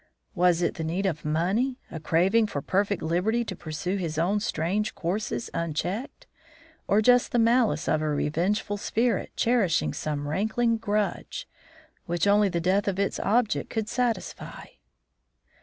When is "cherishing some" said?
9.35-10.27